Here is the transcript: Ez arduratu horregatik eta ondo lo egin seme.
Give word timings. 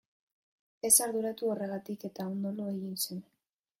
Ez 0.87 0.91
arduratu 1.05 1.51
horregatik 1.51 2.07
eta 2.13 2.29
ondo 2.33 2.55
lo 2.61 2.67
egin 2.73 2.97
seme. 3.05 3.23